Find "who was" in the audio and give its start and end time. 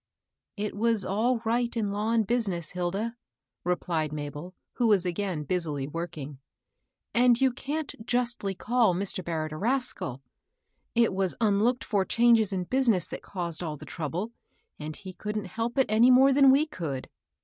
4.77-5.05